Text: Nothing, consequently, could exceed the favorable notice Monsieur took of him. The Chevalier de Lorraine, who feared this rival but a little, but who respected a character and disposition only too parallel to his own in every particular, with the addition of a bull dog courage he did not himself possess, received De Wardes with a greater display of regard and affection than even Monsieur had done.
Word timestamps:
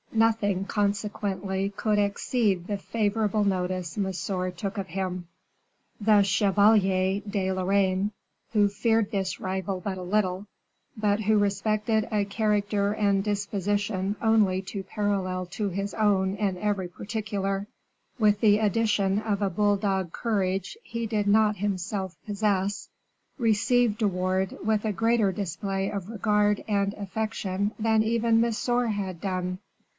Nothing, 0.13 0.65
consequently, 0.65 1.69
could 1.77 1.97
exceed 1.97 2.67
the 2.67 2.77
favorable 2.77 3.43
notice 3.45 3.97
Monsieur 3.97 4.49
took 4.51 4.77
of 4.77 4.87
him. 4.87 5.27
The 6.01 6.23
Chevalier 6.23 7.21
de 7.21 7.51
Lorraine, 7.53 8.11
who 8.51 8.67
feared 8.67 9.11
this 9.11 9.39
rival 9.39 9.79
but 9.79 9.97
a 9.97 10.01
little, 10.03 10.47
but 10.97 11.21
who 11.21 11.37
respected 11.37 12.09
a 12.11 12.25
character 12.25 12.93
and 12.93 13.23
disposition 13.23 14.15
only 14.21 14.61
too 14.63 14.83
parallel 14.83 15.45
to 15.47 15.69
his 15.69 15.93
own 15.93 16.35
in 16.35 16.57
every 16.57 16.87
particular, 16.87 17.67
with 18.19 18.41
the 18.41 18.57
addition 18.57 19.19
of 19.19 19.41
a 19.41 19.49
bull 19.51 19.77
dog 19.77 20.11
courage 20.11 20.77
he 20.83 21.05
did 21.05 21.27
not 21.27 21.57
himself 21.57 22.17
possess, 22.25 22.89
received 23.37 23.99
De 23.99 24.07
Wardes 24.07 24.55
with 24.65 24.83
a 24.83 24.91
greater 24.91 25.31
display 25.31 25.89
of 25.91 26.09
regard 26.09 26.63
and 26.67 26.95
affection 26.95 27.71
than 27.79 28.03
even 28.03 28.41
Monsieur 28.41 28.87
had 28.87 29.21
done. 29.21 29.59